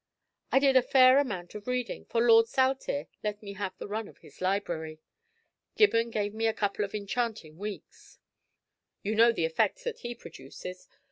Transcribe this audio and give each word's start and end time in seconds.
I 0.51 0.57
did 0.57 0.75
a 0.75 0.81
fair 0.81 1.19
amount 1.19 1.53
of 1.53 1.67
reading, 1.67 2.05
for 2.05 2.21
Lord 2.25 2.47
Saltire 2.47 3.05
let 3.23 3.43
me 3.43 3.53
have 3.53 3.77
the 3.77 3.87
run 3.87 4.07
of 4.07 4.17
his 4.17 4.41
library. 4.41 4.99
Gibbon 5.77 6.09
gave 6.09 6.33
me 6.33 6.47
a 6.47 6.53
couple 6.55 6.83
of 6.83 6.95
enchanting 6.95 7.59
weeks. 7.59 8.17
You 9.03 9.13
know 9.13 9.31
the 9.31 9.45
effect 9.45 9.83
that 9.83 9.99
he 9.99 10.15
produces. 10.15 10.87